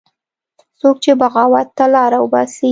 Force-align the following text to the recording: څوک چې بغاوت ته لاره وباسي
څوک 0.79 0.95
چې 1.03 1.11
بغاوت 1.21 1.67
ته 1.77 1.85
لاره 1.93 2.17
وباسي 2.21 2.69